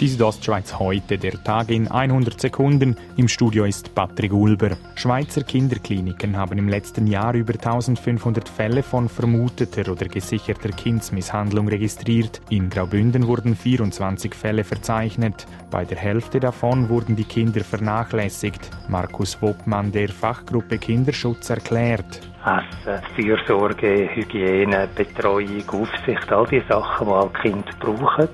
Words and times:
Die 0.00 0.06
Südostschweiz 0.06 0.78
heute, 0.78 1.18
der 1.18 1.42
Tag 1.42 1.70
in 1.70 1.88
100 1.88 2.40
Sekunden. 2.40 2.96
Im 3.16 3.26
Studio 3.26 3.64
ist 3.64 3.96
Patrick 3.96 4.32
Ulber. 4.32 4.76
Schweizer 4.94 5.42
Kinderkliniken 5.42 6.36
haben 6.36 6.56
im 6.56 6.68
letzten 6.68 7.08
Jahr 7.08 7.34
über 7.34 7.54
1500 7.54 8.48
Fälle 8.48 8.84
von 8.84 9.08
vermuteter 9.08 9.90
oder 9.90 10.06
gesicherter 10.06 10.68
Kindsmisshandlung 10.68 11.66
registriert. 11.66 12.40
In 12.48 12.70
Graubünden 12.70 13.26
wurden 13.26 13.56
24 13.56 14.36
Fälle 14.36 14.62
verzeichnet. 14.62 15.48
Bei 15.68 15.84
der 15.84 15.98
Hälfte 15.98 16.38
davon 16.38 16.88
wurden 16.88 17.16
die 17.16 17.24
Kinder 17.24 17.64
vernachlässigt. 17.64 18.70
Markus 18.88 19.42
Woppmann 19.42 19.90
der 19.90 20.10
Fachgruppe 20.10 20.78
Kinderschutz 20.78 21.50
erklärt. 21.50 22.20
Essen, 22.44 23.02
Fürsorge, 23.16 24.08
Hygiene, 24.14 24.88
Betreuung, 24.94 25.68
Aufsicht, 25.68 26.30
all 26.30 26.46
die 26.46 26.62
Sachen, 26.68 27.08
die 27.08 27.12
auch 27.12 27.32
Kinder 27.32 27.72
brauchen. 27.80 28.28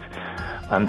Wenn 0.70 0.86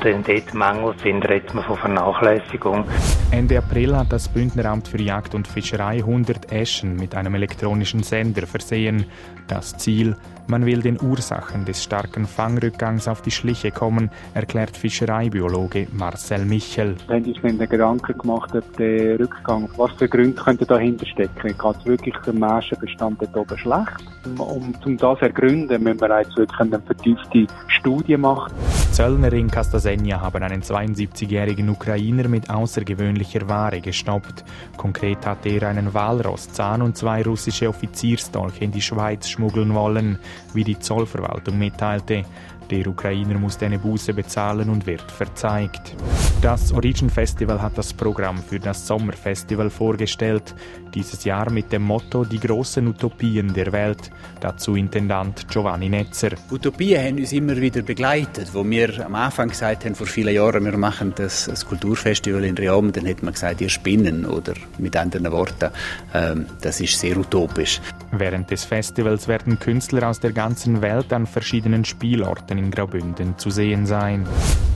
Mängel 0.53 0.93
sind, 1.03 1.27
redet 1.27 1.53
man 1.53 1.63
von 1.65 1.77
Vernachlässigung. 1.77 2.85
Ende 3.31 3.57
April 3.57 3.95
hat 3.95 4.11
das 4.11 4.29
Bündneramt 4.29 4.87
für 4.87 5.01
Jagd 5.01 5.35
und 5.35 5.47
Fischerei 5.47 5.97
100 5.97 6.51
Äschen 6.51 6.95
mit 6.95 7.13
einem 7.15 7.35
elektronischen 7.35 8.01
Sender 8.01 8.47
versehen. 8.47 9.05
Das 9.47 9.77
Ziel, 9.77 10.15
man 10.47 10.65
will 10.65 10.81
den 10.81 10.99
Ursachen 11.01 11.65
des 11.65 11.83
starken 11.83 12.25
Fangrückgangs 12.25 13.07
auf 13.07 13.21
die 13.21 13.31
Schliche 13.31 13.71
kommen, 13.71 14.09
erklärt 14.33 14.77
Fischereibiologe 14.77 15.87
Marcel 15.91 16.45
Michel. 16.45 16.95
Wir 17.07 17.15
haben 17.17 17.25
uns 17.25 17.37
dann 17.41 17.69
Gedanken 17.69 18.17
gemacht, 18.17 18.55
ob 18.55 18.77
der 18.77 19.19
Rückgang, 19.19 19.69
was 19.75 19.91
für 19.93 20.07
Gründe 20.07 20.41
könnten 20.41 20.65
dahinter 20.67 21.05
stecken. 21.05 21.55
Geht 21.57 21.75
es 21.79 21.85
wirklich 21.85 22.15
der 22.25 22.33
Menschenbestand 22.33 23.21
dort 23.21 23.35
oben 23.35 23.57
schlecht? 23.57 24.05
Um, 24.39 24.73
um 24.85 24.97
das 24.97 25.19
zu 25.19 25.25
ergründen, 25.25 25.83
müssen 25.83 26.01
wir 26.01 26.21
jetzt 26.21 26.37
wirklich 26.37 26.59
eine 26.59 26.79
vertiefte 26.79 27.47
Studie 27.67 28.17
machen. 28.17 28.53
Zöllner 28.95 29.33
in 29.33 29.51
Castasegna 29.51 30.21
haben 30.21 30.41
einen 30.41 30.61
72-jährigen 30.61 31.67
Ukrainer 31.67 32.29
mit 32.29 32.49
außergewöhnlicher 32.49 33.49
Ware 33.49 33.81
gestoppt. 33.81 34.45
Konkret 34.77 35.25
hatte 35.25 35.49
er 35.49 35.67
einen 35.67 35.93
Walrosszahn 35.93 36.81
und 36.81 36.95
zwei 36.95 37.21
russische 37.21 37.67
Offiziersdolche 37.67 38.63
in 38.63 38.71
die 38.71 38.81
Schweiz 38.81 39.27
schmuggeln 39.27 39.73
wollen, 39.73 40.17
wie 40.53 40.63
die 40.63 40.79
Zollverwaltung 40.79 41.57
mitteilte. 41.57 42.23
Der 42.69 42.87
Ukrainer 42.87 43.37
musste 43.37 43.65
eine 43.65 43.77
Buße 43.77 44.13
bezahlen 44.13 44.69
und 44.69 44.87
wird 44.87 45.11
verzeigt. 45.11 45.95
Das 46.41 46.71
Origin 46.73 47.09
Festival 47.09 47.61
hat 47.61 47.77
das 47.77 47.93
Programm 47.93 48.37
für 48.37 48.59
das 48.59 48.85
Sommerfestival 48.85 49.69
vorgestellt. 49.69 50.53
Dieses 50.93 51.23
Jahr 51.23 51.51
mit 51.51 51.71
dem 51.71 51.81
Motto 51.81 52.23
Die 52.23 52.39
großen 52.39 52.87
Utopien 52.87 53.53
der 53.53 53.71
Welt. 53.71 54.11
Dazu 54.39 54.75
Intendant 54.75 55.47
Giovanni 55.47 55.89
Netzer. 55.89 56.31
Utopien 56.51 57.03
haben 57.03 57.17
uns 57.17 57.33
immer 57.33 57.55
wieder 57.57 57.81
begleitet. 57.81 58.53
Wo 58.53 58.63
wir 58.63 59.05
am 59.05 59.15
Anfang 59.15 59.49
gesagt 59.49 59.85
haben, 59.85 59.95
vor 59.95 60.07
vielen 60.07 60.35
Jahren, 60.35 60.63
wir 60.65 60.77
machen 60.77 61.13
das, 61.15 61.45
das 61.45 61.65
Kulturfestival 61.65 62.43
in 62.43 62.57
Riom, 62.57 62.91
dann 62.91 63.07
hat 63.07 63.23
man 63.23 63.33
gesagt, 63.33 63.61
ihr 63.61 63.69
spinnen. 63.69 64.25
Oder 64.25 64.53
mit 64.77 64.95
anderen 64.95 65.31
Worten, 65.31 65.71
ähm, 66.13 66.45
das 66.61 66.79
ist 66.79 66.99
sehr 66.99 67.17
utopisch. 67.17 67.81
Während 68.11 68.51
des 68.51 68.65
Festivals 68.65 69.27
werden 69.27 69.59
Künstler 69.59 70.07
aus 70.09 70.19
der 70.19 70.31
ganzen 70.31 70.81
Welt 70.81 71.11
an 71.11 71.25
verschiedenen 71.25 71.85
Spielorten 71.85 72.54
in 72.57 72.71
Graubünden 72.71 73.37
zu 73.37 73.49
sehen 73.49 73.85
sein. 73.85 74.25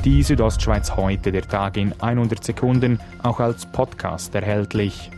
Die 0.05 0.23
Südostschweiz 0.23 0.95
heute, 0.95 1.31
der 1.31 1.41
Tag 1.41 1.77
in 1.77 1.93
100 1.99 2.43
Sekunden, 2.43 2.99
auch 3.23 3.39
als 3.39 3.65
Podcast 3.65 4.33
erhältlich. 4.35 5.11